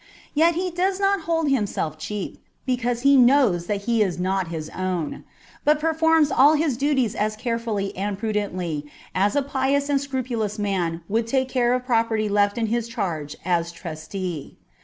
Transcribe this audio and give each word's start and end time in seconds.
Yet 0.33 0.55
he 0.55 0.71
does 0.71 0.99
not 0.99 1.21
hold 1.29 1.51
himself 1.51 1.95
cheap, 1.99 2.43
because 2.65 3.01
he 3.01 3.15
knows 3.15 3.67
that 3.67 3.81
he 3.83 4.01
is 4.01 4.17
not 4.19 4.47
his 4.47 4.67
own, 4.71 5.23
but 5.63 5.79
performs 5.79 6.31
all 6.31 6.55
his 6.55 6.75
duties 6.75 7.13
as 7.13 7.35
carefully 7.35 7.95
and 7.95 8.17
prudently 8.17 8.87
as 9.13 9.35
a 9.35 9.43
pious 9.43 9.89
and 9.89 10.01
scrupulous 10.01 10.57
man 10.57 11.01
would 11.07 11.27
take 11.27 11.49
care 11.49 11.71
of 11.75 11.85
property 11.85 12.27
left 12.27 12.57
in 12.57 12.65
his 12.65 12.87
charge 12.87 13.35
as 13.45 13.71
trustee. 13.71 14.57